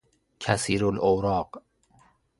کثیرالاوراق 0.39 1.51